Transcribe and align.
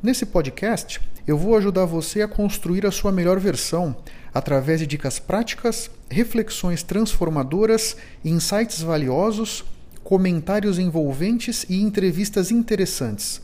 Nesse 0.00 0.24
podcast, 0.24 1.00
eu 1.26 1.36
vou 1.36 1.56
ajudar 1.56 1.84
você 1.84 2.22
a 2.22 2.28
construir 2.28 2.86
a 2.86 2.90
sua 2.92 3.10
melhor 3.10 3.40
versão 3.40 3.96
através 4.32 4.78
de 4.78 4.86
dicas 4.86 5.18
práticas, 5.18 5.90
reflexões 6.08 6.84
transformadoras, 6.84 7.96
insights 8.24 8.80
valiosos, 8.80 9.64
comentários 10.04 10.78
envolventes 10.78 11.66
e 11.68 11.82
entrevistas 11.82 12.52
interessantes. 12.52 13.42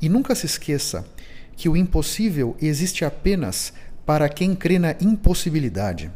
E 0.00 0.08
nunca 0.08 0.32
se 0.36 0.46
esqueça 0.46 1.04
que 1.56 1.68
o 1.68 1.76
impossível 1.76 2.56
existe 2.62 3.04
apenas 3.04 3.72
para 4.06 4.28
quem 4.28 4.54
crê 4.54 4.78
na 4.78 4.92
impossibilidade. 5.00 6.08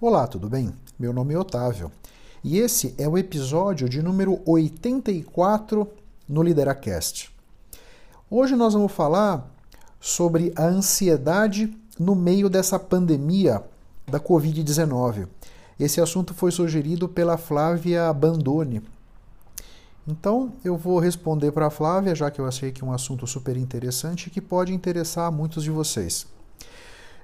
Olá, 0.00 0.26
tudo 0.26 0.48
bem? 0.48 0.72
Meu 0.98 1.12
nome 1.12 1.34
é 1.34 1.38
Otávio 1.38 1.92
e 2.42 2.58
esse 2.58 2.94
é 2.98 3.08
o 3.08 3.18
episódio 3.18 3.88
de 3.88 4.02
número 4.02 4.40
84 4.46 5.88
no 6.28 6.42
Lideracast. 6.42 7.30
Hoje 8.30 8.54
nós 8.54 8.74
vamos 8.74 8.92
falar 8.92 9.50
sobre 10.00 10.52
a 10.56 10.64
ansiedade 10.64 11.76
no 11.98 12.14
meio 12.14 12.48
dessa 12.48 12.78
pandemia 12.78 13.62
da 14.06 14.20
Covid-19. 14.20 15.26
Esse 15.78 16.00
assunto 16.00 16.34
foi 16.34 16.50
sugerido 16.50 17.08
pela 17.08 17.36
Flávia 17.36 18.12
Bandone. 18.12 18.82
Então 20.06 20.52
eu 20.64 20.76
vou 20.76 20.98
responder 20.98 21.52
para 21.52 21.66
a 21.66 21.70
Flávia, 21.70 22.14
já 22.14 22.30
que 22.30 22.40
eu 22.40 22.46
achei 22.46 22.72
que 22.72 22.82
é 22.82 22.86
um 22.86 22.92
assunto 22.92 23.26
super 23.26 23.56
interessante 23.56 24.30
que 24.30 24.40
pode 24.40 24.72
interessar 24.72 25.26
a 25.26 25.30
muitos 25.30 25.64
de 25.64 25.70
vocês. 25.70 26.26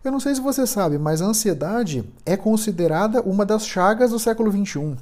Eu 0.04 0.12
não 0.12 0.20
sei 0.20 0.34
se 0.34 0.40
você 0.40 0.66
sabe, 0.66 0.98
mas 0.98 1.22
a 1.22 1.26
ansiedade 1.26 2.04
é 2.26 2.36
considerada 2.36 3.22
uma 3.22 3.46
das 3.46 3.66
chagas 3.66 4.10
do 4.10 4.18
século 4.18 4.52
XXI. 4.52 4.96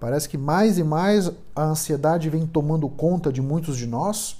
Parece 0.00 0.28
que 0.28 0.38
mais 0.38 0.78
e 0.78 0.84
mais 0.84 1.30
a 1.54 1.64
ansiedade 1.64 2.30
vem 2.30 2.46
tomando 2.46 2.88
conta 2.88 3.32
de 3.32 3.42
muitos 3.42 3.76
de 3.76 3.86
nós. 3.86 4.36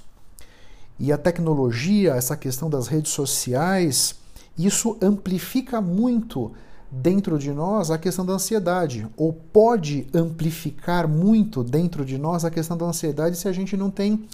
E 0.97 1.11
a 1.11 1.17
tecnologia, 1.17 2.13
essa 2.15 2.35
questão 2.35 2.69
das 2.69 2.87
redes 2.87 3.11
sociais, 3.11 4.15
isso 4.57 4.97
amplifica 5.01 5.81
muito 5.81 6.51
dentro 6.91 7.37
de 7.37 7.51
nós 7.51 7.91
a 7.91 7.97
questão 7.97 8.25
da 8.25 8.33
ansiedade, 8.33 9.07
ou 9.15 9.31
pode 9.31 10.07
amplificar 10.13 11.07
muito 11.07 11.63
dentro 11.63 12.03
de 12.03 12.17
nós 12.17 12.43
a 12.43 12.49
questão 12.49 12.75
da 12.75 12.85
ansiedade 12.85 13.37
se 13.37 13.47
a 13.47 13.51
gente 13.51 13.77
não 13.77 13.91
tem 13.91 14.25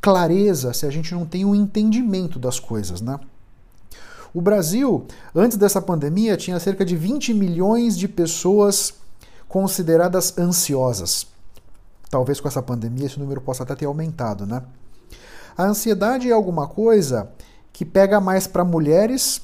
clareza, 0.00 0.72
se 0.72 0.84
a 0.84 0.90
gente 0.90 1.14
não 1.14 1.24
tem 1.24 1.44
um 1.44 1.54
entendimento 1.54 2.38
das 2.38 2.58
coisas, 2.58 3.00
né? 3.00 3.18
O 4.34 4.40
Brasil, 4.40 5.06
antes 5.34 5.56
dessa 5.56 5.80
pandemia, 5.80 6.36
tinha 6.36 6.60
cerca 6.60 6.84
de 6.84 6.94
20 6.94 7.32
milhões 7.32 7.96
de 7.96 8.06
pessoas 8.06 8.94
consideradas 9.48 10.36
ansiosas. 10.38 11.26
Talvez 12.10 12.40
com 12.40 12.48
essa 12.48 12.62
pandemia 12.62 13.06
esse 13.06 13.18
número 13.18 13.40
possa 13.40 13.62
até 13.62 13.74
ter 13.74 13.86
aumentado, 13.86 14.46
né? 14.46 14.62
A 15.56 15.64
ansiedade 15.64 16.28
é 16.30 16.32
alguma 16.32 16.66
coisa 16.68 17.30
que 17.72 17.84
pega 17.84 18.20
mais 18.20 18.46
para 18.46 18.64
mulheres 18.64 19.40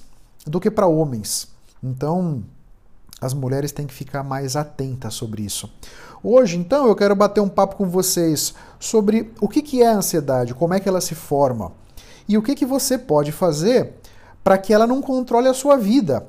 do 0.47 0.61
que 0.61 0.71
para 0.71 0.87
homens. 0.87 1.49
Então, 1.83 2.45
as 3.21 3.33
mulheres 3.33 3.73
têm 3.73 3.87
que 3.87 3.95
ficar 3.95 4.23
mais 4.23 4.57
atentas 4.57 5.15
sobre 5.15 5.43
isso. 5.43 5.73
Hoje, 6.23 6.57
então, 6.57 6.87
eu 6.87 6.95
quero 6.95 7.17
bater 7.17 7.41
um 7.41 7.49
papo 7.49 7.77
com 7.77 7.89
vocês 7.89 8.55
sobre 8.79 9.33
o 9.41 9.49
que 9.49 9.83
é 9.83 9.89
a 9.89 9.97
ansiedade, 9.97 10.55
como 10.55 10.75
é 10.75 10.81
que 10.81 10.89
ela 10.89 11.01
se 11.01 11.15
forma 11.15 11.73
e 12.29 12.39
o 12.39 12.43
que, 12.43 12.55
que 12.55 12.67
você 12.67 12.97
pode 12.97 13.33
fazer 13.33 13.95
para 14.43 14.59
que 14.59 14.73
ela 14.73 14.87
não 14.87 15.03
controle 15.03 15.49
a 15.49 15.55
sua 15.55 15.77
vida 15.77 16.27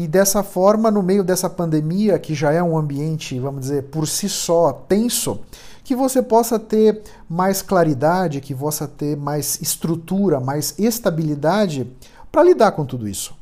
e 0.00 0.06
dessa 0.06 0.44
forma, 0.44 0.92
no 0.92 1.02
meio 1.02 1.24
dessa 1.24 1.50
pandemia, 1.50 2.20
que 2.20 2.32
já 2.32 2.52
é 2.52 2.62
um 2.62 2.78
ambiente, 2.78 3.36
vamos 3.40 3.62
dizer, 3.62 3.82
por 3.86 4.06
si 4.06 4.28
só 4.28 4.72
tenso, 4.72 5.40
que 5.82 5.96
você 5.96 6.22
possa 6.22 6.56
ter 6.56 7.02
mais 7.28 7.62
claridade, 7.62 8.40
que 8.40 8.54
possa 8.54 8.86
ter 8.86 9.16
mais 9.16 9.60
estrutura, 9.60 10.38
mais 10.38 10.78
estabilidade 10.78 11.84
para 12.30 12.44
lidar 12.44 12.70
com 12.70 12.86
tudo 12.86 13.08
isso. 13.08 13.34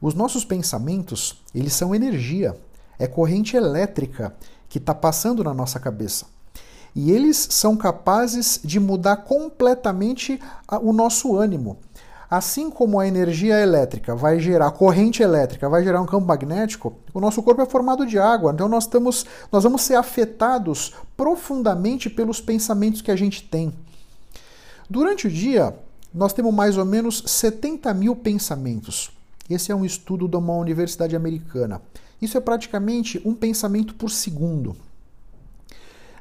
Os 0.00 0.14
nossos 0.14 0.44
pensamentos, 0.44 1.42
eles 1.52 1.72
são 1.72 1.92
energia, 1.92 2.56
é 2.96 3.08
corrente 3.08 3.56
elétrica 3.56 4.32
que 4.68 4.78
está 4.78 4.94
passando 4.94 5.42
na 5.42 5.52
nossa 5.52 5.80
cabeça. 5.80 6.26
E 6.94 7.10
eles 7.10 7.48
são 7.50 7.76
capazes 7.76 8.60
de 8.62 8.78
mudar 8.78 9.16
completamente 9.16 10.40
o 10.80 10.92
nosso 10.92 11.36
ânimo. 11.36 11.76
Assim 12.30 12.70
como 12.70 12.98
a 12.98 13.06
energia 13.06 13.60
elétrica 13.60 14.14
vai 14.14 14.40
gerar 14.40 14.70
corrente 14.72 15.22
elétrica, 15.22 15.68
vai 15.68 15.84
gerar 15.84 16.00
um 16.00 16.06
campo 16.06 16.26
magnético, 16.26 16.94
o 17.12 17.20
nosso 17.20 17.42
corpo 17.42 17.62
é 17.62 17.66
formado 17.66 18.06
de 18.06 18.18
água, 18.18 18.52
então 18.52 18.68
nós, 18.68 18.84
estamos, 18.84 19.26
nós 19.52 19.62
vamos 19.62 19.82
ser 19.82 19.94
afetados 19.94 20.94
profundamente 21.16 22.08
pelos 22.08 22.40
pensamentos 22.40 23.02
que 23.02 23.10
a 23.10 23.16
gente 23.16 23.42
tem. 23.42 23.72
Durante 24.88 25.26
o 25.26 25.30
dia, 25.30 25.74
nós 26.12 26.32
temos 26.32 26.54
mais 26.54 26.78
ou 26.78 26.84
menos 26.84 27.22
70 27.26 27.92
mil 27.94 28.14
pensamentos. 28.14 29.10
Esse 29.48 29.72
é 29.72 29.74
um 29.74 29.84
estudo 29.84 30.26
de 30.26 30.36
uma 30.36 30.54
universidade 30.54 31.14
americana. 31.14 31.82
Isso 32.20 32.38
é 32.38 32.40
praticamente 32.40 33.20
um 33.24 33.34
pensamento 33.34 33.94
por 33.94 34.10
segundo. 34.10 34.76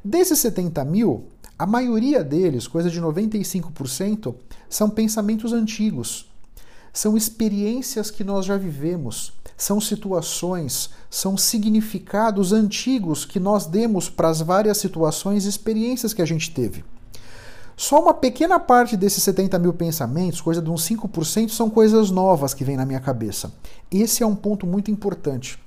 Desses 0.04 0.40
70 0.40 0.84
mil, 0.84 1.28
a 1.58 1.66
maioria 1.66 2.24
deles, 2.24 2.68
coisa 2.68 2.90
de 2.90 3.02
95%, 3.02 4.36
são 4.74 4.90
pensamentos 4.90 5.54
antigos. 5.54 6.26
São 6.92 7.16
experiências 7.16 8.10
que 8.10 8.24
nós 8.24 8.46
já 8.46 8.58
vivemos, 8.58 9.34
são 9.56 9.80
situações, 9.80 10.90
são 11.10 11.38
significados 11.38 12.52
antigos 12.52 13.24
que 13.24 13.40
nós 13.40 13.66
demos 13.66 14.10
para 14.10 14.30
as 14.30 14.42
várias 14.42 14.78
situações 14.78 15.46
e 15.46 15.50
experiências 15.50 16.14
que 16.14 16.22
a 16.22 16.26
gente 16.26 16.52
teve. 16.52 16.84
Só 17.76 18.02
uma 18.02 18.14
pequena 18.14 18.60
parte 18.60 18.98
desses 18.98 19.24
70 19.24 19.58
mil 19.60 19.74
pensamentos, 19.74 20.42
coisa 20.42 20.62
de 20.62 20.70
uns 20.70 20.88
5%, 20.88 21.50
são 21.50 21.70
coisas 21.70 22.12
novas 22.12 22.54
que 22.54 22.64
vêm 22.64 22.78
na 22.78 22.86
minha 22.86 23.00
cabeça. 23.00 23.52
Esse 23.92 24.24
é 24.24 24.28
um 24.28 24.36
ponto 24.36 24.68
muito 24.68 24.92
importante. 24.92 25.58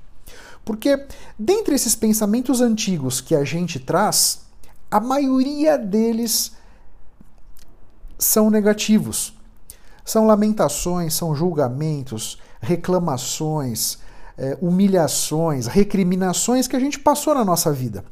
Porque, 0.65 1.05
dentre 1.38 1.75
esses 1.75 1.94
pensamentos 1.94 2.61
antigos 2.61 3.21
que 3.21 3.34
a 3.34 3.44
gente 3.44 3.78
traz, 3.78 4.41
a 4.91 5.00
maioria 5.00 5.77
deles 5.77 6.53
são 8.19 8.50
negativos. 8.50 9.34
São 10.04 10.27
lamentações, 10.27 11.15
são 11.15 11.34
julgamentos, 11.34 12.38
reclamações, 12.60 13.99
é, 14.38 14.56
humilhações, 14.60 15.66
recriminações 15.66 16.69
que 16.69 16.76
a 16.76 16.81
gente 16.81 16.99
passou 16.99 17.34
na 17.34 17.44
nossa 17.44 17.72
vida. 17.72 18.05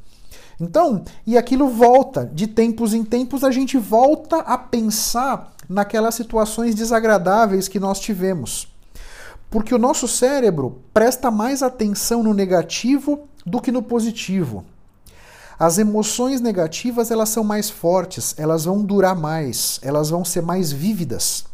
Então, 0.61 1.05
e 1.27 1.37
aquilo 1.37 1.69
volta, 1.69 2.31
de 2.33 2.47
tempos 2.47 2.95
em 2.95 3.05
tempos 3.05 3.43
a 3.43 3.51
gente 3.51 3.77
volta 3.77 4.39
a 4.39 4.57
pensar 4.57 5.53
naquelas 5.69 6.15
situações 6.15 6.75
desagradáveis 6.75 7.69
que 7.69 7.81
nós 7.81 7.99
tivemos. 7.99 8.69
Porque 9.51 9.75
o 9.75 9.79
nosso 9.79 10.07
cérebro 10.09 10.83
presta 10.93 11.31
mais 11.31 11.63
atenção 11.63 12.23
no 12.23 12.35
negativo 12.35 13.29
do 13.45 13.61
que 13.61 13.73
no 13.73 13.83
positivo. 13.83 14.65
As 15.59 15.79
emoções 15.79 16.41
negativas 16.41 17.11
elas 17.11 17.29
são 17.29 17.45
mais 17.45 17.71
fortes, 17.71 18.35
elas 18.37 18.65
vão 18.65 18.83
durar 18.83 19.15
mais, 19.15 19.79
elas 19.83 20.11
vão 20.11 20.25
ser 20.25 20.43
mais 20.43 20.73
vívidas. 20.73 21.45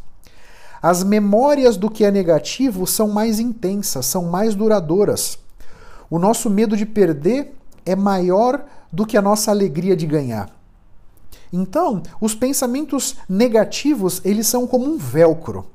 As 0.81 1.03
memórias 1.03 1.77
do 1.77 1.89
que 1.89 2.03
é 2.03 2.09
negativo 2.09 2.87
são 2.87 3.07
mais 3.07 3.39
intensas, 3.39 4.07
são 4.07 4.25
mais 4.25 4.55
duradouras. 4.55 5.37
O 6.09 6.17
nosso 6.17 6.49
medo 6.49 6.75
de 6.75 6.85
perder 6.85 7.53
é 7.85 7.95
maior 7.95 8.65
do 8.91 9.05
que 9.05 9.15
a 9.15 9.21
nossa 9.21 9.51
alegria 9.51 9.95
de 9.95 10.07
ganhar. 10.07 10.49
Então, 11.53 12.01
os 12.19 12.33
pensamentos 12.33 13.17
negativos, 13.29 14.21
eles 14.25 14.47
são 14.47 14.65
como 14.65 14.85
um 14.85 14.97
velcro. 14.97 15.67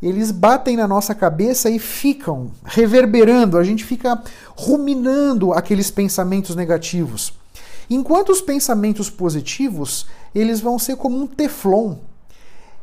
Eles 0.00 0.30
batem 0.30 0.76
na 0.76 0.88
nossa 0.88 1.14
cabeça 1.14 1.68
e 1.68 1.78
ficam 1.78 2.50
reverberando, 2.64 3.58
a 3.58 3.62
gente 3.62 3.84
fica 3.84 4.20
ruminando 4.56 5.52
aqueles 5.52 5.90
pensamentos 5.90 6.56
negativos. 6.56 7.41
Enquanto 7.88 8.30
os 8.30 8.40
pensamentos 8.40 9.10
positivos, 9.10 10.06
eles 10.34 10.60
vão 10.60 10.78
ser 10.78 10.96
como 10.96 11.20
um 11.20 11.26
teflon. 11.26 11.96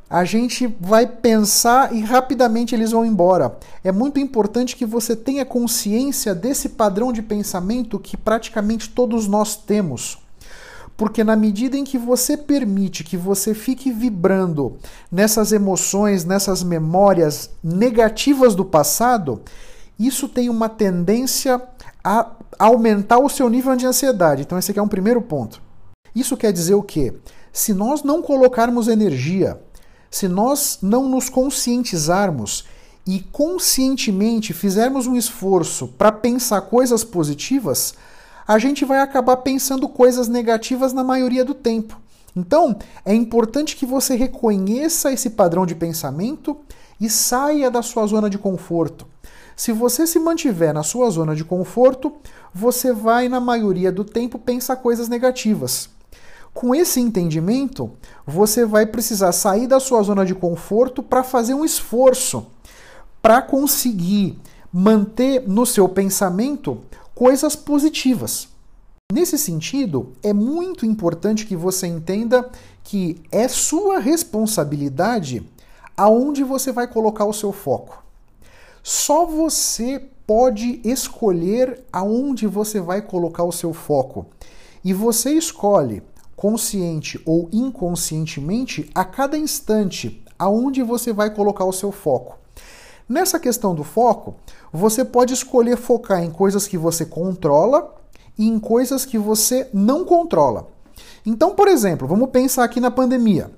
A 0.09 0.25
gente 0.25 0.65
vai 0.79 1.05
pensar 1.05 1.93
e 1.95 2.01
rapidamente 2.01 2.73
eles 2.73 2.91
vão 2.91 3.05
embora. 3.05 3.57
É 3.83 3.91
muito 3.91 4.19
importante 4.19 4.75
que 4.75 4.85
você 4.85 5.15
tenha 5.15 5.45
consciência 5.45 6.33
desse 6.33 6.69
padrão 6.69 7.13
de 7.13 7.21
pensamento 7.21 7.99
que 7.99 8.17
praticamente 8.17 8.89
todos 8.89 9.27
nós 9.27 9.55
temos. 9.55 10.17
Porque 10.97 11.23
na 11.23 11.35
medida 11.35 11.77
em 11.77 11.83
que 11.83 11.97
você 11.97 12.35
permite 12.35 13.03
que 13.03 13.15
você 13.15 13.53
fique 13.53 13.91
vibrando 13.91 14.77
nessas 15.11 15.51
emoções, 15.51 16.25
nessas 16.25 16.63
memórias 16.63 17.51
negativas 17.63 18.53
do 18.53 18.65
passado, 18.65 19.41
isso 19.97 20.27
tem 20.27 20.49
uma 20.49 20.67
tendência 20.67 21.61
a 22.09 22.31
aumentar 22.57 23.19
o 23.19 23.29
seu 23.29 23.47
nível 23.47 23.75
de 23.75 23.85
ansiedade. 23.85 24.41
Então, 24.41 24.57
esse 24.57 24.71
aqui 24.71 24.79
é 24.79 24.83
um 24.83 24.87
primeiro 24.87 25.21
ponto. 25.21 25.61
Isso 26.15 26.35
quer 26.35 26.51
dizer 26.51 26.73
o 26.73 26.81
quê? 26.81 27.13
Se 27.53 27.71
nós 27.71 28.01
não 28.01 28.19
colocarmos 28.19 28.87
energia, 28.87 29.61
se 30.09 30.27
nós 30.27 30.79
não 30.81 31.07
nos 31.07 31.29
conscientizarmos 31.29 32.65
e 33.05 33.19
conscientemente 33.19 34.53
fizermos 34.53 35.05
um 35.05 35.15
esforço 35.15 35.89
para 35.89 36.11
pensar 36.11 36.61
coisas 36.61 37.03
positivas, 37.03 37.93
a 38.47 38.57
gente 38.57 38.83
vai 38.85 39.01
acabar 39.01 39.37
pensando 39.37 39.87
coisas 39.87 40.27
negativas 40.27 40.93
na 40.93 41.03
maioria 41.03 41.45
do 41.45 41.53
tempo. 41.53 41.95
Então, 42.35 42.75
é 43.05 43.13
importante 43.13 43.75
que 43.75 43.85
você 43.85 44.15
reconheça 44.15 45.11
esse 45.11 45.29
padrão 45.29 45.63
de 45.63 45.75
pensamento 45.75 46.57
e 46.99 47.07
saia 47.07 47.69
da 47.69 47.83
sua 47.83 48.07
zona 48.07 48.31
de 48.31 48.39
conforto. 48.39 49.05
Se 49.59 49.73
você 49.73 50.07
se 50.07 50.17
mantiver 50.19 50.73
na 50.73 50.83
sua 50.83 51.09
zona 51.09 51.35
de 51.35 51.43
conforto, 51.43 52.13
você 52.53 52.93
vai, 52.93 53.27
na 53.27 53.41
maioria 53.41 53.91
do 53.91 54.05
tempo, 54.05 54.39
pensar 54.39 54.77
coisas 54.77 55.09
negativas. 55.09 55.89
Com 56.53 56.73
esse 56.73 57.01
entendimento, 57.01 57.91
você 58.25 58.65
vai 58.65 58.85
precisar 58.85 59.33
sair 59.33 59.67
da 59.67 59.77
sua 59.77 60.01
zona 60.01 60.25
de 60.25 60.33
conforto 60.33 61.03
para 61.03 61.25
fazer 61.25 61.55
um 61.55 61.65
esforço 61.65 62.47
para 63.21 63.41
conseguir 63.41 64.39
manter 64.71 65.45
no 65.45 65.65
seu 65.65 65.89
pensamento 65.89 66.77
coisas 67.13 67.53
positivas. 67.53 68.47
Nesse 69.11 69.37
sentido, 69.37 70.13
é 70.23 70.31
muito 70.31 70.85
importante 70.85 71.45
que 71.45 71.57
você 71.57 71.85
entenda 71.85 72.49
que 72.81 73.21
é 73.29 73.45
sua 73.49 73.99
responsabilidade 73.99 75.43
aonde 75.97 76.45
você 76.45 76.71
vai 76.71 76.87
colocar 76.87 77.25
o 77.25 77.33
seu 77.33 77.51
foco. 77.51 78.07
Só 78.91 79.23
você 79.23 80.03
pode 80.25 80.81
escolher 80.83 81.83
aonde 81.93 82.47
você 82.47 82.81
vai 82.81 83.03
colocar 83.03 83.43
o 83.43 83.51
seu 83.51 83.71
foco. 83.71 84.25
E 84.83 84.95
você 84.95 85.29
escolhe, 85.29 86.01
consciente 86.35 87.21
ou 87.23 87.47
inconscientemente, 87.53 88.89
a 88.95 89.05
cada 89.05 89.37
instante, 89.37 90.25
aonde 90.39 90.81
você 90.81 91.13
vai 91.13 91.29
colocar 91.29 91.65
o 91.65 91.71
seu 91.71 91.91
foco. 91.91 92.39
Nessa 93.07 93.39
questão 93.39 93.75
do 93.75 93.83
foco, 93.83 94.37
você 94.73 95.05
pode 95.05 95.35
escolher 95.35 95.77
focar 95.77 96.23
em 96.23 96.31
coisas 96.31 96.65
que 96.67 96.75
você 96.75 97.05
controla 97.05 97.95
e 98.39 98.47
em 98.47 98.57
coisas 98.57 99.05
que 99.05 99.19
você 99.19 99.69
não 99.71 100.03
controla. 100.03 100.67
Então, 101.23 101.53
por 101.53 101.67
exemplo, 101.67 102.07
vamos 102.07 102.31
pensar 102.31 102.63
aqui 102.63 102.79
na 102.79 102.89
pandemia. 102.89 103.51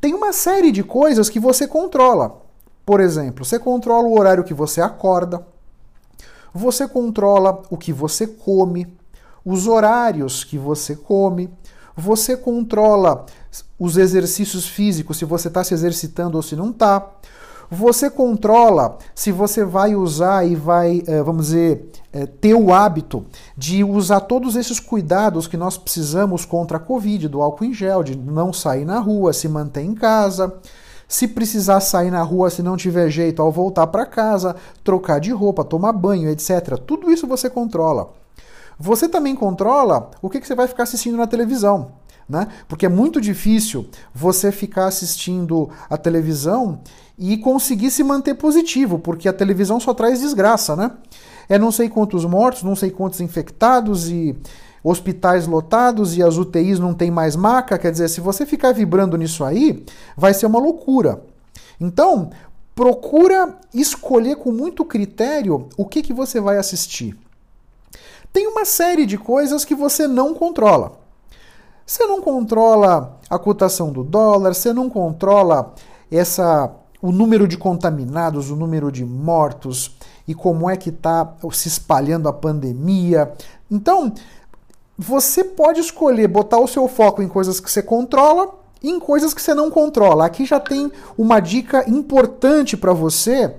Tem 0.00 0.14
uma 0.14 0.32
série 0.32 0.70
de 0.70 0.84
coisas 0.84 1.28
que 1.28 1.40
você 1.40 1.66
controla. 1.66 2.45
Por 2.86 3.00
exemplo, 3.00 3.44
você 3.44 3.58
controla 3.58 4.06
o 4.06 4.16
horário 4.16 4.44
que 4.44 4.54
você 4.54 4.80
acorda, 4.80 5.44
você 6.54 6.86
controla 6.86 7.60
o 7.68 7.76
que 7.76 7.92
você 7.92 8.28
come, 8.28 8.86
os 9.44 9.66
horários 9.66 10.44
que 10.44 10.56
você 10.56 10.94
come, 10.94 11.50
você 11.96 12.36
controla 12.36 13.26
os 13.76 13.96
exercícios 13.96 14.68
físicos, 14.68 15.16
se 15.16 15.24
você 15.24 15.48
está 15.48 15.64
se 15.64 15.74
exercitando 15.74 16.36
ou 16.36 16.42
se 16.42 16.54
não 16.54 16.70
está. 16.70 17.10
Você 17.68 18.08
controla 18.08 18.98
se 19.12 19.32
você 19.32 19.64
vai 19.64 19.96
usar 19.96 20.46
e 20.46 20.54
vai, 20.54 21.02
eh, 21.08 21.22
vamos 21.24 21.46
dizer, 21.46 21.90
eh, 22.12 22.26
ter 22.26 22.54
o 22.54 22.72
hábito 22.72 23.26
de 23.56 23.82
usar 23.82 24.20
todos 24.20 24.54
esses 24.54 24.78
cuidados 24.78 25.48
que 25.48 25.56
nós 25.56 25.76
precisamos 25.76 26.44
contra 26.44 26.76
a 26.76 26.80
Covid, 26.80 27.26
do 27.26 27.42
álcool 27.42 27.64
em 27.64 27.74
gel, 27.74 28.04
de 28.04 28.16
não 28.16 28.52
sair 28.52 28.84
na 28.84 29.00
rua, 29.00 29.32
se 29.32 29.48
manter 29.48 29.82
em 29.82 29.94
casa. 29.94 30.54
Se 31.08 31.28
precisar 31.28 31.80
sair 31.80 32.10
na 32.10 32.22
rua, 32.22 32.50
se 32.50 32.62
não 32.62 32.76
tiver 32.76 33.08
jeito, 33.08 33.40
ao 33.40 33.52
voltar 33.52 33.86
para 33.86 34.04
casa, 34.04 34.56
trocar 34.82 35.20
de 35.20 35.30
roupa, 35.30 35.64
tomar 35.64 35.92
banho, 35.92 36.28
etc. 36.30 36.78
Tudo 36.84 37.12
isso 37.12 37.26
você 37.26 37.48
controla. 37.48 38.12
Você 38.78 39.08
também 39.08 39.34
controla 39.34 40.10
o 40.20 40.28
que, 40.28 40.40
que 40.40 40.46
você 40.46 40.54
vai 40.54 40.66
ficar 40.66 40.82
assistindo 40.82 41.16
na 41.16 41.26
televisão. 41.26 41.92
Né? 42.28 42.48
Porque 42.66 42.86
é 42.86 42.88
muito 42.88 43.20
difícil 43.20 43.88
você 44.12 44.50
ficar 44.50 44.86
assistindo 44.86 45.70
a 45.88 45.96
televisão 45.96 46.80
e 47.16 47.36
conseguir 47.38 47.90
se 47.90 48.02
manter 48.02 48.34
positivo, 48.34 48.98
porque 48.98 49.28
a 49.28 49.32
televisão 49.32 49.78
só 49.78 49.94
traz 49.94 50.20
desgraça, 50.20 50.74
né? 50.74 50.90
É 51.48 51.56
não 51.56 51.70
sei 51.70 51.88
quantos 51.88 52.24
mortos, 52.24 52.64
não 52.64 52.74
sei 52.74 52.90
quantos 52.90 53.20
infectados 53.20 54.10
e 54.10 54.36
hospitais 54.88 55.48
lotados 55.48 56.16
e 56.16 56.22
as 56.22 56.36
UTIs 56.36 56.78
não 56.78 56.94
tem 56.94 57.10
mais 57.10 57.34
maca, 57.34 57.76
quer 57.76 57.90
dizer, 57.90 58.08
se 58.08 58.20
você 58.20 58.46
ficar 58.46 58.72
vibrando 58.72 59.16
nisso 59.16 59.42
aí, 59.42 59.84
vai 60.16 60.32
ser 60.32 60.46
uma 60.46 60.60
loucura. 60.60 61.22
Então, 61.80 62.30
procura 62.72 63.58
escolher 63.74 64.36
com 64.36 64.52
muito 64.52 64.84
critério 64.84 65.68
o 65.76 65.84
que, 65.84 66.02
que 66.02 66.12
você 66.12 66.40
vai 66.40 66.56
assistir. 66.56 67.18
Tem 68.32 68.46
uma 68.46 68.64
série 68.64 69.06
de 69.06 69.18
coisas 69.18 69.64
que 69.64 69.74
você 69.74 70.06
não 70.06 70.32
controla. 70.32 70.92
Você 71.84 72.06
não 72.06 72.20
controla 72.20 73.18
a 73.28 73.38
cotação 73.40 73.90
do 73.90 74.04
dólar, 74.04 74.54
você 74.54 74.72
não 74.72 74.88
controla 74.88 75.74
essa 76.10 76.72
o 77.02 77.12
número 77.12 77.46
de 77.46 77.58
contaminados, 77.58 78.50
o 78.50 78.56
número 78.56 78.90
de 78.90 79.04
mortos 79.04 79.96
e 80.26 80.34
como 80.34 80.68
é 80.68 80.76
que 80.76 80.90
está 80.90 81.34
se 81.52 81.68
espalhando 81.68 82.28
a 82.28 82.32
pandemia. 82.32 83.32
Então, 83.70 84.12
você 84.98 85.44
pode 85.44 85.80
escolher 85.80 86.26
botar 86.28 86.58
o 86.58 86.68
seu 86.68 86.88
foco 86.88 87.22
em 87.22 87.28
coisas 87.28 87.60
que 87.60 87.70
você 87.70 87.82
controla 87.82 88.54
e 88.82 88.90
em 88.90 88.98
coisas 88.98 89.34
que 89.34 89.42
você 89.42 89.52
não 89.52 89.70
controla. 89.70 90.24
Aqui 90.24 90.44
já 90.44 90.58
tem 90.58 90.90
uma 91.18 91.40
dica 91.40 91.88
importante 91.88 92.76
para 92.76 92.92
você 92.92 93.54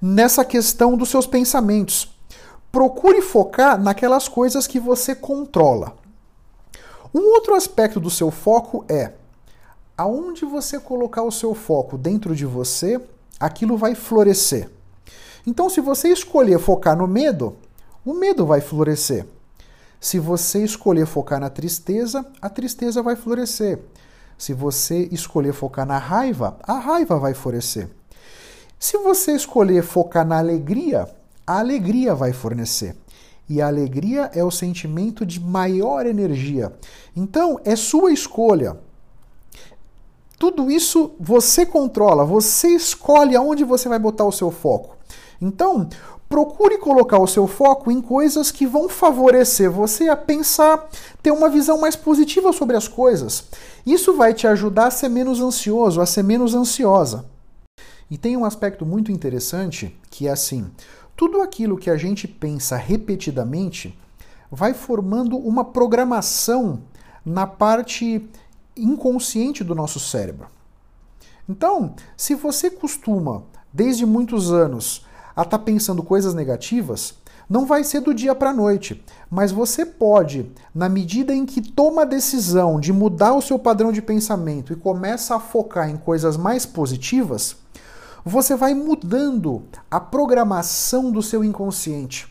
nessa 0.00 0.44
questão 0.44 0.96
dos 0.96 1.10
seus 1.10 1.26
pensamentos. 1.26 2.14
Procure 2.72 3.20
focar 3.20 3.80
naquelas 3.80 4.28
coisas 4.28 4.66
que 4.66 4.80
você 4.80 5.14
controla. 5.14 5.96
Um 7.12 7.34
outro 7.34 7.54
aspecto 7.54 7.98
do 7.98 8.08
seu 8.08 8.30
foco 8.30 8.84
é 8.88 9.12
aonde 10.00 10.46
você 10.46 10.78
colocar 10.78 11.22
o 11.22 11.30
seu 11.30 11.54
foco 11.54 11.98
dentro 11.98 12.34
de 12.34 12.46
você, 12.46 12.98
aquilo 13.38 13.76
vai 13.76 13.94
florescer. 13.94 14.70
Então, 15.46 15.68
se 15.68 15.80
você 15.80 16.08
escolher 16.08 16.58
focar 16.58 16.96
no 16.96 17.06
medo, 17.06 17.54
o 18.02 18.14
medo 18.14 18.46
vai 18.46 18.62
florescer. 18.62 19.26
Se 20.00 20.18
você 20.18 20.64
escolher 20.64 21.06
focar 21.06 21.38
na 21.38 21.50
tristeza, 21.50 22.24
a 22.40 22.48
tristeza 22.48 23.02
vai 23.02 23.14
florescer. 23.14 23.78
Se 24.38 24.54
você 24.54 25.06
escolher 25.12 25.52
focar 25.52 25.84
na 25.84 25.98
raiva, 25.98 26.56
a 26.62 26.78
raiva 26.78 27.18
vai 27.18 27.34
florescer. 27.34 27.90
Se 28.78 28.96
você 28.96 29.32
escolher 29.32 29.82
focar 29.82 30.26
na 30.26 30.38
alegria, 30.38 31.06
a 31.46 31.58
alegria 31.58 32.14
vai 32.14 32.32
fornecer. 32.32 32.96
E 33.46 33.60
a 33.60 33.66
alegria 33.66 34.30
é 34.32 34.42
o 34.42 34.50
sentimento 34.50 35.26
de 35.26 35.38
maior 35.38 36.06
energia. 36.06 36.72
Então, 37.14 37.60
é 37.62 37.76
sua 37.76 38.10
escolha. 38.10 38.78
Tudo 40.38 40.70
isso 40.70 41.14
você 41.20 41.66
controla, 41.66 42.24
você 42.24 42.68
escolhe 42.68 43.36
aonde 43.36 43.62
você 43.64 43.86
vai 43.90 43.98
botar 43.98 44.24
o 44.24 44.32
seu 44.32 44.50
foco. 44.50 44.96
Então, 45.38 45.86
procure 46.30 46.78
colocar 46.78 47.18
o 47.18 47.26
seu 47.26 47.48
foco 47.48 47.90
em 47.90 48.00
coisas 48.00 48.52
que 48.52 48.64
vão 48.64 48.88
favorecer 48.88 49.68
você 49.68 50.08
a 50.08 50.16
pensar, 50.16 50.88
ter 51.20 51.32
uma 51.32 51.48
visão 51.48 51.80
mais 51.80 51.96
positiva 51.96 52.52
sobre 52.52 52.76
as 52.76 52.86
coisas. 52.86 53.48
Isso 53.84 54.14
vai 54.14 54.32
te 54.32 54.46
ajudar 54.46 54.86
a 54.86 54.90
ser 54.92 55.08
menos 55.08 55.40
ansioso, 55.40 56.00
a 56.00 56.06
ser 56.06 56.22
menos 56.22 56.54
ansiosa. 56.54 57.26
E 58.08 58.16
tem 58.16 58.36
um 58.36 58.44
aspecto 58.44 58.86
muito 58.86 59.10
interessante 59.10 59.98
que 60.08 60.28
é 60.28 60.30
assim: 60.30 60.70
tudo 61.16 61.42
aquilo 61.42 61.76
que 61.76 61.90
a 61.90 61.96
gente 61.96 62.28
pensa 62.28 62.76
repetidamente 62.76 63.98
vai 64.52 64.72
formando 64.72 65.36
uma 65.36 65.64
programação 65.64 66.80
na 67.24 67.44
parte 67.44 68.24
inconsciente 68.76 69.64
do 69.64 69.74
nosso 69.74 69.98
cérebro. 69.98 70.46
Então, 71.48 71.94
se 72.16 72.36
você 72.36 72.70
costuma, 72.70 73.42
desde 73.72 74.06
muitos 74.06 74.52
anos, 74.52 75.04
a 75.40 75.42
estar 75.42 75.58
tá 75.58 75.64
pensando 75.64 76.02
coisas 76.02 76.34
negativas, 76.34 77.14
não 77.48 77.64
vai 77.66 77.82
ser 77.82 78.00
do 78.00 78.14
dia 78.14 78.34
para 78.34 78.50
a 78.50 78.54
noite, 78.54 79.02
mas 79.30 79.50
você 79.50 79.84
pode, 79.86 80.52
na 80.74 80.88
medida 80.88 81.34
em 81.34 81.46
que 81.46 81.62
toma 81.62 82.02
a 82.02 82.04
decisão 82.04 82.78
de 82.78 82.92
mudar 82.92 83.34
o 83.34 83.40
seu 83.40 83.58
padrão 83.58 83.90
de 83.90 84.02
pensamento 84.02 84.72
e 84.72 84.76
começa 84.76 85.34
a 85.34 85.40
focar 85.40 85.88
em 85.88 85.96
coisas 85.96 86.36
mais 86.36 86.66
positivas, 86.66 87.56
você 88.24 88.54
vai 88.54 88.74
mudando 88.74 89.64
a 89.90 89.98
programação 89.98 91.10
do 91.10 91.22
seu 91.22 91.42
inconsciente. 91.42 92.30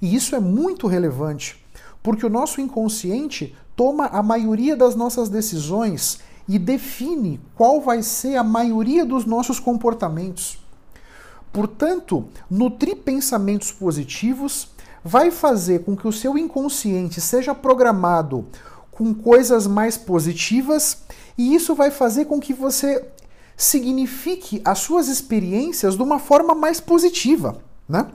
E 0.00 0.14
isso 0.14 0.36
é 0.36 0.40
muito 0.40 0.86
relevante, 0.86 1.64
porque 2.02 2.26
o 2.26 2.30
nosso 2.30 2.60
inconsciente 2.60 3.56
toma 3.74 4.06
a 4.06 4.22
maioria 4.22 4.76
das 4.76 4.94
nossas 4.94 5.30
decisões 5.30 6.20
e 6.46 6.58
define 6.58 7.40
qual 7.54 7.80
vai 7.80 8.02
ser 8.02 8.36
a 8.36 8.44
maioria 8.44 9.06
dos 9.06 9.24
nossos 9.24 9.58
comportamentos. 9.58 10.62
Portanto, 11.54 12.26
nutrir 12.50 12.96
pensamentos 12.96 13.70
positivos 13.70 14.70
vai 15.04 15.30
fazer 15.30 15.84
com 15.84 15.96
que 15.96 16.08
o 16.08 16.12
seu 16.12 16.36
inconsciente 16.36 17.20
seja 17.20 17.54
programado 17.54 18.44
com 18.90 19.14
coisas 19.14 19.64
mais 19.64 19.96
positivas 19.96 21.04
e 21.38 21.54
isso 21.54 21.72
vai 21.76 21.92
fazer 21.92 22.24
com 22.24 22.40
que 22.40 22.52
você 22.52 23.06
signifique 23.56 24.60
as 24.64 24.80
suas 24.80 25.06
experiências 25.06 25.94
de 25.94 26.02
uma 26.02 26.18
forma 26.18 26.56
mais 26.56 26.80
positiva, 26.80 27.56
né? 27.88 28.08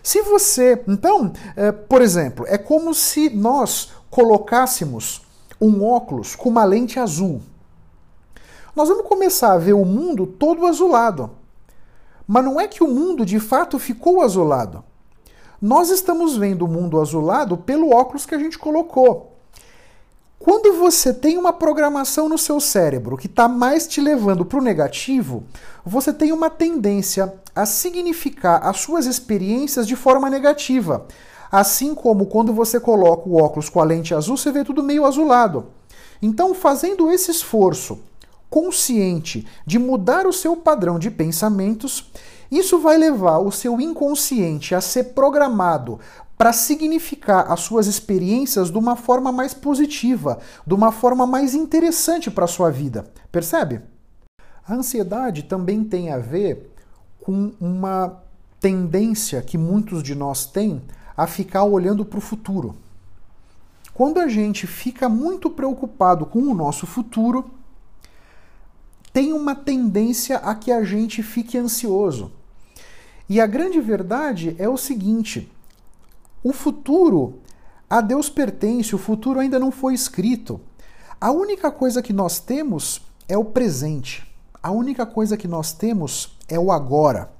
Se 0.00 0.22
você, 0.22 0.80
então, 0.86 1.32
é, 1.56 1.72
por 1.72 2.00
exemplo, 2.00 2.46
é 2.46 2.56
como 2.56 2.94
se 2.94 3.28
nós 3.28 3.90
colocássemos 4.08 5.22
um 5.60 5.84
óculos 5.84 6.36
com 6.36 6.48
uma 6.48 6.62
lente 6.62 7.00
azul. 7.00 7.42
Nós 8.76 8.88
vamos 8.88 9.08
começar 9.08 9.52
a 9.52 9.58
ver 9.58 9.72
o 9.72 9.84
mundo 9.84 10.28
todo 10.28 10.64
azulado. 10.64 11.39
Mas 12.32 12.44
não 12.44 12.60
é 12.60 12.68
que 12.68 12.84
o 12.84 12.86
mundo 12.86 13.26
de 13.26 13.40
fato 13.40 13.76
ficou 13.76 14.22
azulado. 14.22 14.84
Nós 15.60 15.90
estamos 15.90 16.36
vendo 16.36 16.64
o 16.64 16.68
mundo 16.68 17.00
azulado 17.00 17.56
pelo 17.56 17.90
óculos 17.90 18.24
que 18.24 18.36
a 18.36 18.38
gente 18.38 18.56
colocou. 18.56 19.36
Quando 20.38 20.74
você 20.74 21.12
tem 21.12 21.36
uma 21.36 21.52
programação 21.52 22.28
no 22.28 22.38
seu 22.38 22.60
cérebro 22.60 23.16
que 23.16 23.26
está 23.26 23.48
mais 23.48 23.84
te 23.88 24.00
levando 24.00 24.44
para 24.44 24.60
o 24.60 24.62
negativo, 24.62 25.42
você 25.84 26.12
tem 26.12 26.30
uma 26.30 26.48
tendência 26.48 27.34
a 27.52 27.66
significar 27.66 28.64
as 28.64 28.78
suas 28.78 29.06
experiências 29.06 29.84
de 29.84 29.96
forma 29.96 30.30
negativa. 30.30 31.08
Assim 31.50 31.96
como 31.96 32.26
quando 32.26 32.52
você 32.52 32.78
coloca 32.78 33.28
o 33.28 33.42
óculos 33.42 33.68
com 33.68 33.80
a 33.80 33.84
lente 33.84 34.14
azul, 34.14 34.36
você 34.36 34.52
vê 34.52 34.62
tudo 34.62 34.84
meio 34.84 35.04
azulado. 35.04 35.66
Então, 36.22 36.54
fazendo 36.54 37.10
esse 37.10 37.32
esforço 37.32 37.98
consciente 38.50 39.46
de 39.64 39.78
mudar 39.78 40.26
o 40.26 40.32
seu 40.32 40.56
padrão 40.56 40.98
de 40.98 41.10
pensamentos, 41.10 42.10
isso 42.50 42.80
vai 42.80 42.98
levar 42.98 43.38
o 43.38 43.52
seu 43.52 43.80
inconsciente 43.80 44.74
a 44.74 44.80
ser 44.80 45.14
programado 45.14 46.00
para 46.36 46.52
significar 46.52 47.52
as 47.52 47.60
suas 47.60 47.86
experiências 47.86 48.70
de 48.70 48.76
uma 48.76 48.96
forma 48.96 49.30
mais 49.30 49.54
positiva, 49.54 50.40
de 50.66 50.74
uma 50.74 50.90
forma 50.90 51.26
mais 51.26 51.54
interessante 51.54 52.30
para 52.30 52.46
a 52.46 52.48
sua 52.48 52.70
vida. 52.70 53.06
Percebe? 53.30 53.82
A 54.66 54.74
ansiedade 54.74 55.44
também 55.44 55.84
tem 55.84 56.10
a 56.10 56.18
ver 56.18 56.74
com 57.20 57.52
uma 57.60 58.20
tendência 58.58 59.42
que 59.42 59.56
muitos 59.56 60.02
de 60.02 60.14
nós 60.14 60.44
têm 60.44 60.82
a 61.16 61.26
ficar 61.26 61.64
olhando 61.64 62.04
para 62.04 62.18
o 62.18 62.22
futuro. 62.22 62.74
Quando 63.92 64.18
a 64.18 64.28
gente 64.28 64.66
fica 64.66 65.08
muito 65.08 65.50
preocupado 65.50 66.24
com 66.24 66.38
o 66.40 66.54
nosso 66.54 66.86
futuro, 66.86 67.50
tem 69.12 69.32
uma 69.32 69.54
tendência 69.54 70.36
a 70.38 70.54
que 70.54 70.70
a 70.70 70.84
gente 70.84 71.22
fique 71.22 71.58
ansioso. 71.58 72.32
E 73.28 73.40
a 73.40 73.46
grande 73.46 73.80
verdade 73.80 74.54
é 74.58 74.68
o 74.68 74.76
seguinte: 74.76 75.50
o 76.42 76.52
futuro 76.52 77.40
a 77.90 78.00
Deus 78.00 78.30
pertence, 78.30 78.94
o 78.94 78.98
futuro 78.98 79.40
ainda 79.40 79.58
não 79.58 79.72
foi 79.72 79.94
escrito. 79.94 80.60
A 81.20 81.32
única 81.32 81.72
coisa 81.72 82.00
que 82.00 82.12
nós 82.12 82.38
temos 82.38 83.02
é 83.28 83.36
o 83.36 83.44
presente. 83.44 84.32
A 84.62 84.70
única 84.70 85.04
coisa 85.04 85.36
que 85.36 85.48
nós 85.48 85.72
temos 85.72 86.38
é 86.48 86.56
o 86.56 86.70
agora. 86.70 87.32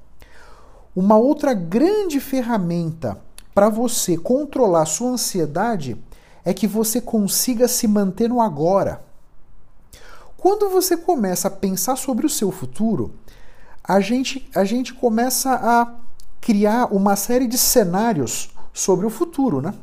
Uma 0.94 1.16
outra 1.16 1.54
grande 1.54 2.18
ferramenta 2.18 3.16
para 3.54 3.68
você 3.68 4.16
controlar 4.16 4.86
sua 4.86 5.10
ansiedade 5.10 5.96
é 6.44 6.52
que 6.52 6.66
você 6.66 7.00
consiga 7.00 7.68
se 7.68 7.86
manter 7.86 8.28
no 8.28 8.40
agora. 8.40 9.04
Quando 10.40 10.70
você 10.70 10.96
começa 10.96 11.48
a 11.48 11.50
pensar 11.50 11.96
sobre 11.96 12.24
o 12.24 12.30
seu 12.30 12.50
futuro, 12.50 13.12
a 13.84 14.00
gente, 14.00 14.48
a 14.54 14.64
gente 14.64 14.94
começa 14.94 15.52
a 15.52 15.92
criar 16.40 16.86
uma 16.86 17.14
série 17.14 17.46
de 17.46 17.58
cenários 17.58 18.48
sobre 18.72 19.04
o 19.04 19.10
futuro, 19.10 19.60
né? 19.60 19.74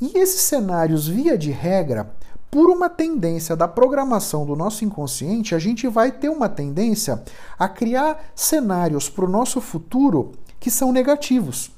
E 0.00 0.18
esses 0.18 0.40
cenários, 0.40 1.06
via 1.06 1.38
de 1.38 1.52
regra, 1.52 2.12
por 2.50 2.68
uma 2.68 2.90
tendência 2.90 3.54
da 3.54 3.68
programação 3.68 4.44
do 4.44 4.56
nosso 4.56 4.84
inconsciente, 4.84 5.54
a 5.54 5.58
gente 5.60 5.86
vai 5.86 6.10
ter 6.10 6.30
uma 6.30 6.48
tendência 6.48 7.22
a 7.56 7.68
criar 7.68 8.32
cenários 8.34 9.08
para 9.08 9.24
o 9.24 9.30
nosso 9.30 9.60
futuro 9.60 10.32
que 10.58 10.68
são 10.68 10.90
negativos. 10.90 11.70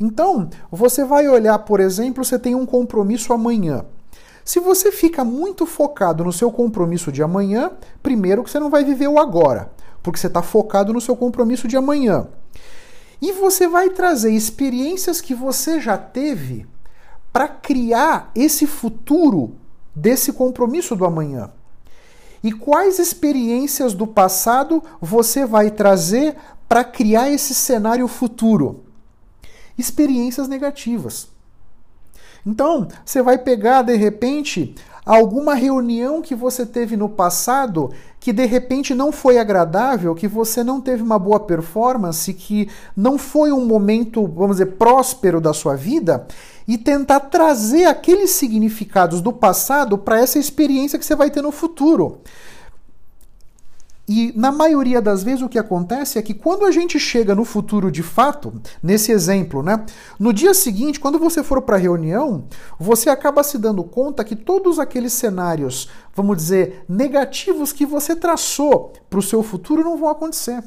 Então, 0.00 0.48
você 0.70 1.04
vai 1.04 1.28
olhar, 1.28 1.58
por 1.58 1.80
exemplo, 1.80 2.24
você 2.24 2.38
tem 2.38 2.54
um 2.54 2.64
compromisso 2.64 3.30
amanhã. 3.34 3.84
Se 4.44 4.60
você 4.60 4.92
fica 4.92 5.24
muito 5.24 5.64
focado 5.64 6.22
no 6.22 6.32
seu 6.32 6.50
compromisso 6.52 7.10
de 7.10 7.22
amanhã, 7.22 7.72
primeiro 8.02 8.44
que 8.44 8.50
você 8.50 8.60
não 8.60 8.68
vai 8.68 8.84
viver 8.84 9.08
o 9.08 9.18
agora, 9.18 9.72
porque 10.02 10.18
você 10.18 10.26
está 10.26 10.42
focado 10.42 10.92
no 10.92 11.00
seu 11.00 11.16
compromisso 11.16 11.66
de 11.66 11.76
amanhã. 11.76 12.28
E 13.22 13.32
você 13.32 13.66
vai 13.66 13.88
trazer 13.88 14.32
experiências 14.32 15.20
que 15.20 15.34
você 15.34 15.80
já 15.80 15.96
teve 15.96 16.66
para 17.32 17.48
criar 17.48 18.30
esse 18.34 18.66
futuro 18.66 19.56
desse 19.96 20.32
compromisso 20.32 20.94
do 20.94 21.06
amanhã. 21.06 21.50
E 22.42 22.52
quais 22.52 22.98
experiências 22.98 23.94
do 23.94 24.06
passado 24.06 24.82
você 25.00 25.46
vai 25.46 25.70
trazer 25.70 26.36
para 26.68 26.84
criar 26.84 27.30
esse 27.30 27.54
cenário 27.54 28.06
futuro? 28.06 28.84
Experiências 29.78 30.46
negativas. 30.46 31.33
Então, 32.46 32.88
você 33.04 33.22
vai 33.22 33.38
pegar 33.38 33.82
de 33.82 33.96
repente 33.96 34.74
alguma 35.04 35.54
reunião 35.54 36.22
que 36.22 36.34
você 36.34 36.64
teve 36.64 36.96
no 36.96 37.08
passado 37.08 37.90
que 38.24 38.32
de 38.32 38.46
repente 38.46 38.94
não 38.94 39.12
foi 39.12 39.36
agradável, 39.36 40.14
que 40.14 40.26
você 40.26 40.64
não 40.64 40.80
teve 40.80 41.02
uma 41.02 41.18
boa 41.18 41.38
performance, 41.38 42.32
que 42.32 42.70
não 42.96 43.18
foi 43.18 43.52
um 43.52 43.66
momento, 43.66 44.26
vamos 44.26 44.56
dizer, 44.56 44.76
próspero 44.76 45.42
da 45.42 45.52
sua 45.52 45.76
vida, 45.76 46.26
e 46.66 46.78
tentar 46.78 47.20
trazer 47.20 47.84
aqueles 47.84 48.30
significados 48.30 49.20
do 49.20 49.30
passado 49.30 49.98
para 49.98 50.18
essa 50.18 50.38
experiência 50.38 50.98
que 50.98 51.04
você 51.04 51.14
vai 51.14 51.28
ter 51.28 51.42
no 51.42 51.52
futuro. 51.52 52.20
E 54.06 54.32
na 54.36 54.52
maioria 54.52 55.00
das 55.00 55.22
vezes 55.22 55.40
o 55.40 55.48
que 55.48 55.58
acontece 55.58 56.18
é 56.18 56.22
que 56.22 56.34
quando 56.34 56.66
a 56.66 56.70
gente 56.70 56.98
chega 57.00 57.34
no 57.34 57.44
futuro 57.44 57.90
de 57.90 58.02
fato, 58.02 58.60
nesse 58.82 59.10
exemplo, 59.10 59.62
né, 59.62 59.84
no 60.18 60.30
dia 60.30 60.52
seguinte, 60.52 61.00
quando 61.00 61.18
você 61.18 61.42
for 61.42 61.62
para 61.62 61.76
a 61.76 61.78
reunião, 61.78 62.44
você 62.78 63.08
acaba 63.08 63.42
se 63.42 63.56
dando 63.56 63.82
conta 63.82 64.22
que 64.22 64.36
todos 64.36 64.78
aqueles 64.78 65.14
cenários, 65.14 65.88
vamos 66.14 66.36
dizer, 66.36 66.84
negativos 66.86 67.72
que 67.72 67.86
você 67.86 68.14
traçou 68.14 68.92
para 69.08 69.18
o 69.18 69.22
seu 69.22 69.42
futuro 69.42 69.82
não 69.82 69.96
vão 69.96 70.10
acontecer. 70.10 70.62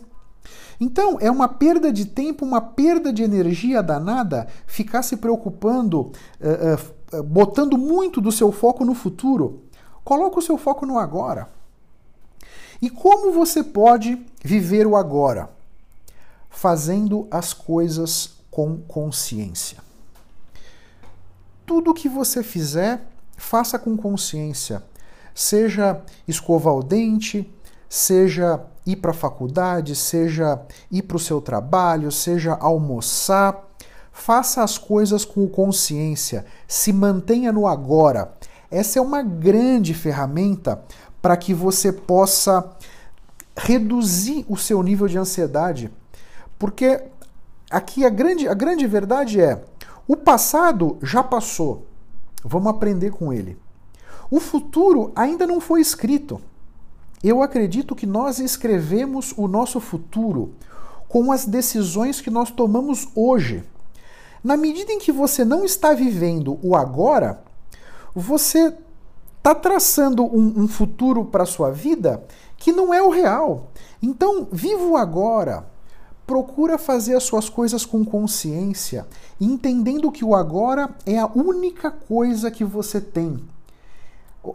Então, 0.80 1.18
é 1.20 1.30
uma 1.30 1.48
perda 1.48 1.92
de 1.92 2.06
tempo, 2.06 2.46
uma 2.46 2.62
perda 2.62 3.14
de 3.14 3.24
energia 3.24 3.84
danada 3.84 4.48
ficar 4.66 5.04
se 5.04 5.18
preocupando, 5.18 6.12
uh, 6.42 7.18
uh, 7.18 7.24
botando 7.24 7.78
muito 7.78 8.20
do 8.20 8.32
seu 8.32 8.52
foco 8.52 8.86
no 8.86 8.94
futuro. 8.94 9.64
Coloca 10.04 10.40
o 10.40 10.42
seu 10.42 10.58
foco 10.58 10.86
no 10.86 11.00
agora. 11.00 11.57
E 12.82 12.90
como 12.90 13.32
você 13.32 13.64
pode 13.64 14.24
viver 14.44 14.86
o 14.86 14.96
agora? 14.96 15.50
Fazendo 16.50 17.28
as 17.32 17.54
coisas 17.54 18.38
com 18.52 18.78
consciência. 18.78 19.78
Tudo 21.66 21.94
que 21.94 22.08
você 22.08 22.42
fizer, 22.42 23.02
faça 23.36 23.78
com 23.78 23.98
consciência. 23.98 24.84
Seja 25.34 26.02
escovar 26.28 26.74
o 26.74 26.84
dente, 26.84 27.52
seja 27.90 28.62
ir 28.86 28.96
para 28.98 29.12
a 29.12 29.14
faculdade, 29.14 29.96
seja 29.96 30.62
ir 30.92 31.04
para 31.04 31.18
o 31.18 31.20
seu 31.20 31.42
trabalho, 31.42 32.12
seja 32.12 32.54
almoçar. 32.56 33.68
Faça 34.12 34.64
as 34.64 34.78
coisas 34.78 35.24
com 35.24 35.48
consciência, 35.48 36.46
se 36.68 36.92
mantenha 36.92 37.52
no 37.52 37.68
agora. 37.68 38.34
Essa 38.72 39.00
é 39.00 39.02
uma 39.02 39.22
grande 39.22 39.94
ferramenta 39.94 40.84
para 41.28 41.36
que 41.36 41.54
você 41.54 41.92
possa 41.92 42.72
reduzir 43.54 44.46
o 44.48 44.56
seu 44.56 44.82
nível 44.82 45.10
de 45.10 45.18
ansiedade. 45.18 45.92
Porque 46.58 47.04
aqui 47.70 48.06
a 48.06 48.10
grande, 48.10 48.48
a 48.48 48.54
grande 48.54 48.88
verdade 48.88 49.42
é: 49.42 49.62
o 50.08 50.16
passado 50.16 50.98
já 51.04 51.22
passou, 51.22 51.86
vamos 52.46 52.70
aprender 52.70 53.12
com 53.12 53.34
ele. 53.34 53.60
O 54.32 54.40
futuro 54.40 55.12
ainda 55.14 55.46
não 55.46 55.60
foi 55.60 55.82
escrito. 55.82 56.40
Eu 57.22 57.44
acredito 57.44 57.94
que 57.94 58.06
nós 58.06 58.40
escrevemos 58.40 59.34
o 59.36 59.50
nosso 59.50 59.82
futuro 59.82 60.54
com 61.10 61.30
as 61.30 61.44
decisões 61.44 62.22
que 62.22 62.30
nós 62.30 62.52
tomamos 62.52 63.06
hoje. 63.14 63.66
Na 64.42 64.56
medida 64.56 64.94
em 64.94 65.00
que 65.00 65.12
você 65.12 65.44
não 65.44 65.66
está 65.66 65.94
vivendo 65.94 66.58
o 66.64 66.74
agora, 66.74 67.44
você 68.16 68.74
está 69.48 69.56
traçando 69.56 70.26
um, 70.26 70.64
um 70.64 70.68
futuro 70.68 71.24
para 71.24 71.44
a 71.44 71.46
sua 71.46 71.72
vida 71.72 72.22
que 72.58 72.74
não 72.74 72.94
é 72.94 73.02
o 73.02 73.10
real. 73.10 73.72
Então, 74.02 74.46
viva 74.52 74.84
o 74.84 74.98
agora. 74.98 75.66
Procura 76.26 76.78
fazer 76.78 77.16
as 77.16 77.24
suas 77.24 77.48
coisas 77.48 77.86
com 77.86 78.04
consciência, 78.04 79.08
entendendo 79.40 80.12
que 80.12 80.26
o 80.26 80.36
agora 80.36 80.90
é 81.06 81.18
a 81.18 81.26
única 81.28 81.90
coisa 81.90 82.52
que 82.52 82.66
você 82.66 83.00
tem. 83.00 83.40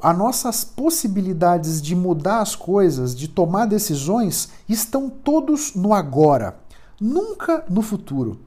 As 0.02 0.18
nossas 0.18 0.62
possibilidades 0.62 1.80
de 1.80 1.94
mudar 1.94 2.40
as 2.40 2.54
coisas, 2.54 3.16
de 3.16 3.28
tomar 3.28 3.64
decisões, 3.64 4.50
estão 4.68 5.08
todos 5.08 5.75
no 5.75 5.94
agora, 5.94 6.58
nunca 7.00 7.64
no 7.70 7.80
futuro. 7.80 8.38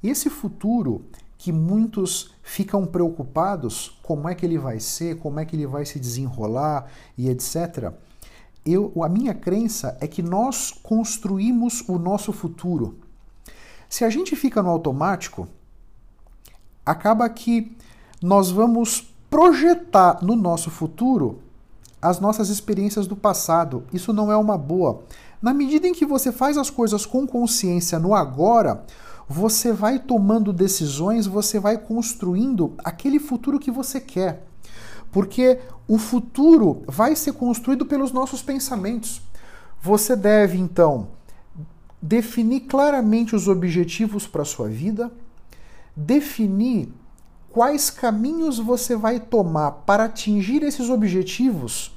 Esse 0.00 0.30
futuro 0.30 1.04
que 1.44 1.52
muitos 1.52 2.30
ficam 2.42 2.86
preocupados 2.86 3.98
como 4.02 4.26
é 4.26 4.34
que 4.34 4.46
ele 4.46 4.56
vai 4.56 4.80
ser, 4.80 5.18
como 5.18 5.38
é 5.38 5.44
que 5.44 5.54
ele 5.54 5.66
vai 5.66 5.84
se 5.84 6.00
desenrolar 6.00 6.86
e 7.18 7.28
etc. 7.28 7.92
Eu, 8.64 8.90
a 9.02 9.10
minha 9.10 9.34
crença 9.34 9.94
é 10.00 10.06
que 10.06 10.22
nós 10.22 10.70
construímos 10.70 11.86
o 11.86 11.98
nosso 11.98 12.32
futuro. 12.32 12.96
Se 13.90 14.06
a 14.06 14.08
gente 14.08 14.34
fica 14.34 14.62
no 14.62 14.70
automático, 14.70 15.46
acaba 16.86 17.28
que 17.28 17.76
nós 18.22 18.50
vamos 18.50 19.06
projetar 19.28 20.24
no 20.24 20.36
nosso 20.36 20.70
futuro 20.70 21.40
as 22.00 22.20
nossas 22.20 22.48
experiências 22.48 23.06
do 23.06 23.16
passado. 23.16 23.84
Isso 23.92 24.14
não 24.14 24.32
é 24.32 24.36
uma 24.38 24.56
boa. 24.56 25.02
Na 25.42 25.52
medida 25.52 25.86
em 25.86 25.92
que 25.92 26.06
você 26.06 26.32
faz 26.32 26.56
as 26.56 26.70
coisas 26.70 27.04
com 27.04 27.26
consciência 27.26 27.98
no 27.98 28.14
agora, 28.14 28.82
você 29.28 29.72
vai 29.72 29.98
tomando 29.98 30.52
decisões, 30.52 31.26
você 31.26 31.58
vai 31.58 31.78
construindo 31.78 32.74
aquele 32.84 33.18
futuro 33.18 33.58
que 33.58 33.70
você 33.70 34.00
quer. 34.00 34.46
Porque 35.10 35.60
o 35.86 35.98
futuro 35.98 36.82
vai 36.86 37.14
ser 37.16 37.32
construído 37.32 37.86
pelos 37.86 38.12
nossos 38.12 38.42
pensamentos. 38.42 39.22
Você 39.80 40.16
deve, 40.16 40.58
então, 40.58 41.08
definir 42.00 42.60
claramente 42.60 43.34
os 43.34 43.48
objetivos 43.48 44.26
para 44.26 44.42
a 44.42 44.46
sua 44.46 44.68
vida, 44.68 45.10
definir 45.96 46.92
quais 47.50 47.88
caminhos 47.88 48.58
você 48.58 48.96
vai 48.96 49.20
tomar 49.20 49.70
para 49.86 50.04
atingir 50.04 50.62
esses 50.62 50.90
objetivos 50.90 51.96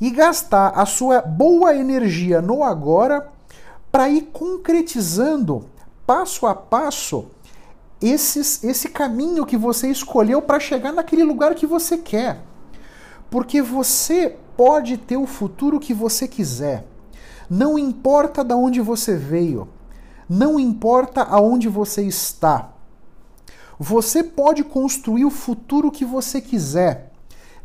e 0.00 0.10
gastar 0.10 0.68
a 0.68 0.86
sua 0.86 1.20
boa 1.20 1.74
energia 1.74 2.40
no 2.40 2.62
agora 2.62 3.28
para 3.90 4.08
ir 4.08 4.22
concretizando 4.32 5.66
passo 6.06 6.46
a 6.46 6.54
passo 6.54 7.26
esses, 8.00 8.62
esse 8.62 8.88
caminho 8.88 9.46
que 9.46 9.56
você 9.56 9.88
escolheu 9.88 10.42
para 10.42 10.60
chegar 10.60 10.92
naquele 10.92 11.24
lugar 11.24 11.54
que 11.54 11.66
você 11.66 11.98
quer. 11.98 12.42
Porque 13.30 13.62
você 13.62 14.36
pode 14.56 14.96
ter 14.96 15.16
o 15.16 15.26
futuro 15.26 15.80
que 15.80 15.94
você 15.94 16.28
quiser. 16.28 16.86
Não 17.48 17.78
importa 17.78 18.44
de 18.44 18.54
onde 18.54 18.80
você 18.80 19.16
veio, 19.16 19.68
não 20.28 20.58
importa 20.58 21.22
aonde 21.22 21.68
você 21.68 22.02
está. 22.02 22.72
Você 23.78 24.22
pode 24.22 24.62
construir 24.64 25.24
o 25.24 25.30
futuro 25.30 25.90
que 25.90 26.04
você 26.04 26.40
quiser, 26.40 27.12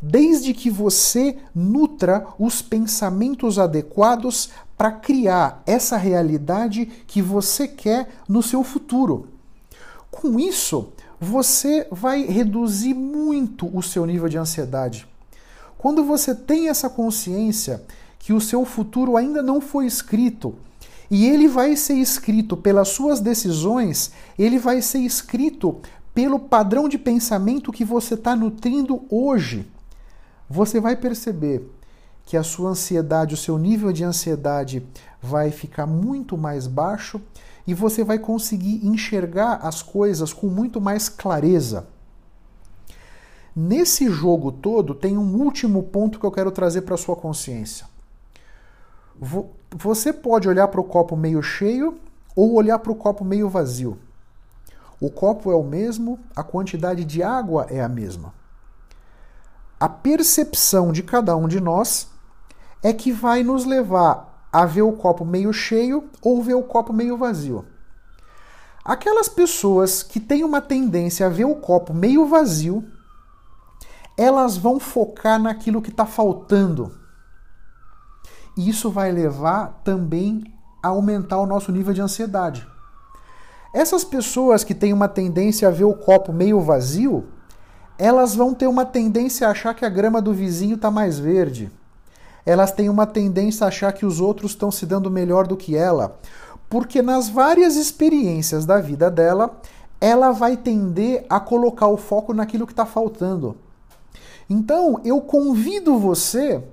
desde 0.02 0.54
que 0.54 0.70
você 0.70 1.38
nutra 1.54 2.26
os 2.38 2.62
pensamentos 2.62 3.60
adequados 3.60 4.50
para 4.80 4.94
criar 4.94 5.62
essa 5.66 5.98
realidade 5.98 6.86
que 7.06 7.22
você 7.22 7.68
quer 7.68 8.08
no 8.30 8.42
seu 8.42 8.64
futuro. 8.64 9.28
Com 10.10 10.40
isso, 10.40 10.94
você 11.20 11.86
vai 11.92 12.24
reduzir 12.24 12.94
muito 12.94 13.70
o 13.78 13.84
seu 13.84 14.06
nível 14.06 14.30
de 14.30 14.38
ansiedade. 14.38 15.06
Quando 15.78 16.06
você 16.06 16.34
tem 16.34 16.70
essa 16.70 16.90
consciência 16.90 17.84
que 18.18 18.32
o 18.32 18.40
seu 18.40 18.64
futuro 18.64 19.18
ainda 19.18 19.44
não 19.44 19.60
foi 19.60 19.86
escrito, 19.86 20.56
e 21.12 21.28
ele 21.28 21.50
vai 21.50 21.76
ser 21.76 21.96
escrito 21.96 22.56
pelas 22.56 22.88
suas 22.88 23.20
decisões, 23.20 24.14
ele 24.38 24.58
vai 24.58 24.82
ser 24.82 25.00
escrito 25.00 25.82
pelo 26.14 26.40
padrão 26.40 26.88
de 26.88 26.98
pensamento 26.98 27.74
que 27.74 27.84
você 27.84 28.14
está 28.14 28.34
nutrindo 28.34 29.04
hoje, 29.10 29.70
você 30.50 30.80
vai 30.80 30.96
perceber 30.96 31.70
que 32.30 32.38
a 32.38 32.44
sua 32.44 32.70
ansiedade, 32.70 33.34
o 33.34 33.38
seu 33.38 33.58
nível 33.58 33.92
de 33.92 34.04
ansiedade 34.04 34.86
vai 35.20 35.50
ficar 35.50 35.88
muito 35.88 36.38
mais 36.38 36.68
baixo 36.68 37.20
e 37.66 37.74
você 37.74 38.04
vai 38.04 38.20
conseguir 38.20 38.86
enxergar 38.86 39.56
as 39.64 39.82
coisas 39.82 40.32
com 40.32 40.46
muito 40.46 40.80
mais 40.80 41.10
clareza. 41.10 41.88
Nesse 43.56 44.12
jogo 44.12 44.52
todo, 44.52 44.94
tem 44.94 45.18
um 45.18 45.42
último 45.42 45.82
ponto 45.82 46.20
que 46.20 46.26
eu 46.26 46.32
quero 46.32 46.52
trazer 46.52 46.84
para 46.84 46.98
sua 46.98 47.16
consciência. 47.16 47.88
Você 49.76 50.14
pode 50.14 50.48
olhar 50.48 50.68
para 50.68 50.82
o 50.82 50.84
copo 50.84 51.18
meio 51.18 51.42
cheio 51.42 51.98
ou 52.36 52.54
olhar 52.54 52.78
para 52.78 52.92
o 52.92 52.96
copo 52.96 53.26
meio 53.26 53.50
vazio. 53.50 53.98
O 55.02 55.10
copo 55.10 55.52
é 55.52 55.56
o 55.56 55.64
mesmo, 55.64 56.20
a 56.36 56.44
quantidade 56.44 57.04
de 57.04 57.24
água 57.24 57.66
é 57.72 57.82
a 57.82 57.90
mesma. 57.90 58.36
A 59.80 59.90
percepção 59.90 60.92
de 60.92 61.02
cada 61.02 61.36
um 61.36 61.48
de 61.48 61.60
nós 61.60 62.19
é 62.82 62.94
que 62.94 63.12
vai 63.12 63.44
nos 63.44 63.66
levar 63.66 64.48
a 64.52 64.66
ver 64.66 64.82
o 64.82 64.94
copo 64.94 65.26
meio 65.26 65.54
cheio 65.54 66.10
ou 66.22 66.42
ver 66.42 66.56
o 66.56 66.64
copo 66.64 66.92
meio 66.92 67.18
vazio. 67.18 67.66
Aquelas 68.84 69.28
pessoas 69.28 70.02
que 70.02 70.20
têm 70.20 70.44
uma 70.44 70.62
tendência 70.62 71.26
a 71.26 71.30
ver 71.30 71.46
o 71.46 71.56
copo 71.56 71.94
meio 71.94 72.26
vazio, 72.26 72.84
elas 74.18 74.58
vão 74.58 74.80
focar 74.80 75.40
naquilo 75.40 75.82
que 75.82 75.92
está 75.92 76.06
faltando. 76.06 76.98
E 78.58 78.70
isso 78.70 78.90
vai 78.90 79.12
levar 79.12 79.82
também 79.84 80.44
a 80.82 80.88
aumentar 80.90 81.38
o 81.38 81.46
nosso 81.46 81.72
nível 81.72 81.94
de 81.94 82.02
ansiedade. 82.02 82.68
Essas 83.74 84.04
pessoas 84.04 84.64
que 84.64 84.74
têm 84.74 84.92
uma 84.92 85.08
tendência 85.08 85.68
a 85.68 85.72
ver 85.72 85.84
o 85.84 85.94
copo 85.94 86.34
meio 86.34 86.60
vazio, 86.60 87.28
elas 87.98 88.34
vão 88.34 88.54
ter 88.54 88.66
uma 88.66 88.86
tendência 88.86 89.48
a 89.48 89.52
achar 89.52 89.76
que 89.76 89.86
a 89.86 89.90
grama 89.90 90.22
do 90.22 90.34
vizinho 90.34 90.76
está 90.76 90.90
mais 90.90 91.20
verde 91.20 91.72
elas 92.46 92.72
têm 92.72 92.90
uma 92.90 93.06
tendência 93.06 93.66
a 93.66 93.68
achar 93.68 93.94
que 93.94 94.06
os 94.06 94.20
outros 94.20 94.52
estão 94.52 94.72
se 94.72 94.86
dando 94.86 95.12
melhor 95.12 95.46
do 95.46 95.58
que 95.58 95.76
ela, 95.76 96.20
porque 96.70 97.02
nas 97.02 97.30
várias 97.30 97.76
experiências 97.76 98.66
da 98.66 98.80
vida 98.80 99.10
dela, 99.10 99.60
ela 100.00 100.32
vai 100.32 100.56
tender 100.56 101.26
a 101.30 101.40
colocar 101.40 101.88
o 101.88 101.98
foco 101.98 102.34
naquilo 102.34 102.66
que 102.66 102.74
está 102.74 102.86
faltando. 102.86 103.58
Então, 104.50 105.02
eu 105.04 105.20
convido 105.22 105.98
você 105.98 106.64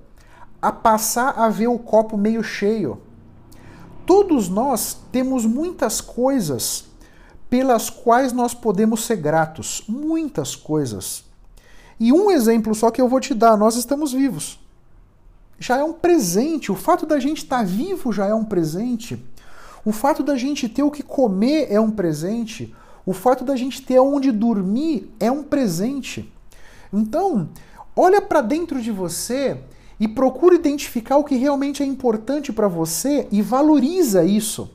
a 0.63 0.71
passar 0.71 1.39
a 1.39 1.49
ver 1.49 1.69
o 1.69 1.79
copo 1.79 2.17
meio 2.17 2.43
cheio. 2.43 3.01
Todos 4.07 4.49
nós 4.49 4.97
temos 5.11 5.45
muitas 5.45 6.01
coisas 6.01 6.85
pelas 7.51 7.91
quais 7.91 8.33
nós 8.33 8.55
podemos 8.55 9.05
ser 9.05 9.17
gratos, 9.17 9.83
muitas 9.89 10.55
coisas. 10.55 11.25
E 11.99 12.13
um 12.13 12.31
exemplo 12.31 12.75
só 12.75 12.91
que 12.91 13.01
eu 13.01 13.09
vou 13.09 13.21
te 13.21 13.35
dar: 13.35 13.57
nós 13.57 13.77
estamos 13.77 14.13
vivos 14.13 14.59
já 15.59 15.79
é 15.79 15.85
um 15.85 15.93
presente. 15.93 16.71
O 16.71 16.75
fato 16.75 17.07
da 17.07 17.19
gente 17.19 17.39
estar 17.39 17.59
tá 17.59 17.65
vivo 17.65 18.13
já 18.13 18.27
é 18.27 18.35
um 18.35 18.45
presente. 18.45 19.23
O 19.85 19.93
fato 19.93 20.23
da 20.23 20.37
gente 20.37 20.69
ter 20.69 20.83
o 20.83 20.91
que 20.91 21.03
comer 21.03 21.69
é 21.71 21.81
um 21.81 21.91
presente. 21.91 22.75
O 23.05 23.13
fato 23.13 23.45
da 23.45 23.55
gente 23.55 23.83
ter 23.83 23.99
onde 24.01 24.33
dormir 24.33 25.13
é 25.21 25.31
um 25.31 25.43
presente. 25.43 26.33
Então, 26.93 27.49
olha 27.95 28.21
para 28.21 28.41
dentro 28.41 28.81
de 28.81 28.91
você 28.91 29.59
e 29.99 30.07
procura 30.07 30.57
identificar 30.57 31.17
o 31.17 31.25
que 31.25 31.37
realmente 31.37 31.83
é 31.83 31.87
importante 31.87 32.53
para 32.53 32.69
você 32.69 33.27
e 33.31 33.41
valoriza 33.41 34.25
isso. 34.25 34.71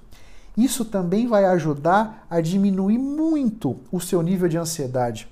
Isso 0.57 0.83
também 0.83 1.27
vai 1.27 1.45
ajudar 1.45 2.25
a 2.29 2.41
diminuir 2.41 2.97
muito 2.97 3.77
o 3.91 3.99
seu 3.99 4.21
nível 4.21 4.49
de 4.49 4.57
ansiedade. 4.57 5.27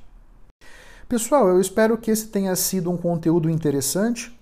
Pessoal, 1.08 1.48
eu 1.48 1.60
espero 1.60 1.98
que 1.98 2.12
esse 2.12 2.28
tenha 2.28 2.56
sido 2.56 2.92
um 2.92 2.98
conteúdo 2.98 3.50
interessante. 3.50 4.38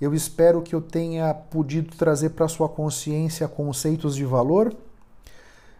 Eu 0.00 0.14
espero 0.14 0.62
que 0.62 0.74
eu 0.74 0.80
tenha 0.80 1.34
podido 1.34 1.94
trazer 1.94 2.30
para 2.30 2.48
sua 2.48 2.68
consciência 2.68 3.46
conceitos 3.46 4.16
de 4.16 4.24
valor. 4.24 4.74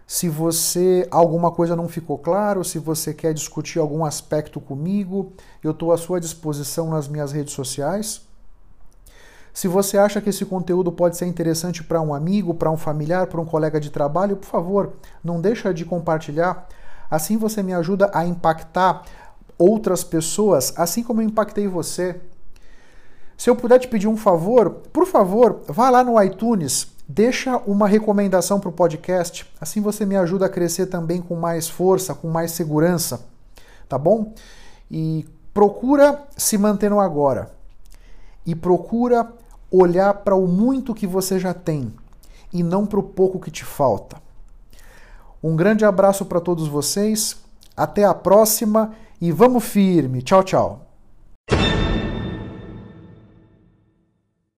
Se 0.06 0.28
você 0.28 1.06
alguma 1.11 1.50
coisa 1.50 1.74
não 1.74 1.88
ficou 1.88 2.18
claro, 2.18 2.62
se 2.62 2.78
você 2.78 3.14
quer 3.14 3.33
discutir 3.33 3.78
algum 3.78 4.04
aspecto 4.04 4.61
comigo, 4.61 5.33
eu 5.62 5.70
estou 5.70 5.92
à 5.92 5.96
sua 5.96 6.20
disposição 6.20 6.90
nas 6.90 7.09
minhas 7.09 7.33
redes 7.33 7.54
sociais. 7.54 8.22
Se 9.54 9.66
você 9.66 9.96
acha 9.96 10.20
que 10.20 10.30
esse 10.30 10.44
conteúdo 10.44 10.92
pode 10.92 11.16
ser 11.16 11.26
interessante 11.26 11.83
para 11.83 12.00
um 12.00 12.12
amigo, 12.12 12.54
para 12.54 12.70
um 12.70 12.76
familiar, 12.76 13.26
para 13.26 13.40
um 13.40 13.46
colega 13.46 13.80
de 13.80 13.90
trabalho, 13.90 14.37
por 14.37 14.46
favor, 14.46 14.92
não 15.24 15.40
deixa 15.40 15.72
de 15.72 15.85
compartilhar. 15.85 16.68
Assim 17.11 17.37
você 17.37 17.62
me 17.62 17.72
ajuda 17.72 18.11
a 18.12 18.26
impactar 18.26 19.02
outras 19.59 20.04
pessoas, 20.04 20.72
assim 20.76 21.02
como 21.02 21.20
eu 21.20 21.26
impactei 21.26 21.66
você. 21.66 22.20
Se 23.40 23.48
eu 23.48 23.57
puder 23.57 23.79
te 23.79 23.88
pedir 23.88 24.07
um 24.07 24.18
favor, 24.18 24.68
por 24.92 25.07
favor, 25.07 25.62
vá 25.66 25.88
lá 25.88 26.05
no 26.05 26.22
iTunes, 26.22 26.88
deixa 27.09 27.57
uma 27.66 27.88
recomendação 27.88 28.61
para 28.61 28.68
o 28.68 28.72
podcast. 28.72 29.50
Assim 29.59 29.81
você 29.81 30.05
me 30.05 30.14
ajuda 30.14 30.44
a 30.44 30.48
crescer 30.50 30.88
também 30.88 31.22
com 31.22 31.35
mais 31.37 31.66
força, 31.66 32.14
com 32.14 32.29
mais 32.29 32.50
segurança, 32.50 33.24
tá 33.88 33.96
bom? 33.96 34.35
E 34.90 35.26
procura 35.55 36.22
se 36.37 36.59
manter 36.59 36.90
no 36.90 37.00
agora. 37.00 37.50
E 38.44 38.55
procura 38.55 39.33
olhar 39.70 40.12
para 40.12 40.35
o 40.35 40.46
muito 40.46 40.94
que 40.94 41.07
você 41.07 41.38
já 41.38 41.55
tem 41.55 41.94
e 42.53 42.62
não 42.62 42.85
para 42.85 43.00
o 43.00 43.03
pouco 43.03 43.40
que 43.40 43.50
te 43.50 43.64
falta. 43.64 44.18
Um 45.42 45.57
grande 45.57 45.83
abraço 45.83 46.26
para 46.26 46.42
todos 46.42 46.68
vocês. 46.68 47.38
Até 47.74 48.05
a 48.05 48.12
próxima 48.12 48.92
e 49.18 49.33
vamos 49.33 49.64
firme. 49.64 50.20
Tchau, 50.20 50.42
tchau. 50.42 50.87